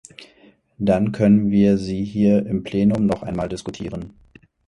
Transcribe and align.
Dann 0.79 1.11
können 1.11 1.51
wir 1.51 1.77
sie 1.77 2.03
hier 2.03 2.43
im 2.47 2.63
Plenum 2.63 3.05
noch 3.05 3.21
einmal 3.21 3.47
diskutieren. 3.47 4.15